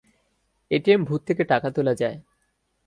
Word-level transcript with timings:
ATM 0.71 1.01
booth 1.03 1.21
থেকে 1.27 1.43
টাকা 1.43 1.67
তোলা 1.69 1.93
যায়। 1.93 2.17